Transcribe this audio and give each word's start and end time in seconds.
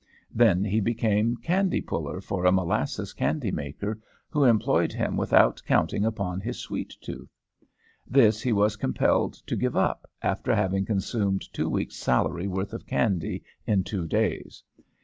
Then 0.33 0.63
he 0.65 0.79
became 0.79 1.35
candy 1.37 1.79
puller 1.79 2.21
for 2.21 2.43
a 2.43 2.51
molasses 2.51 3.13
candy 3.13 3.51
maker, 3.51 3.99
who 4.29 4.45
employed 4.45 4.91
him 4.91 5.15
without 5.15 5.61
counting 5.67 6.05
upon 6.05 6.39
his 6.39 6.57
sweet 6.59 6.97
tooth. 7.01 7.29
This 8.07 8.41
he 8.41 8.51
was 8.51 8.77
compelled 8.77 9.35
to 9.45 9.55
give 9.55 9.77
up 9.77 10.09
after 10.23 10.55
having 10.55 10.85
consumed 10.85 11.43
two 11.53 11.69
weeks' 11.69 11.97
salary's 11.97 12.49
worth 12.49 12.73
of 12.73 12.87
candy 12.87 13.43
in 13.67 13.83
two 13.83 14.07
days. 14.07 14.63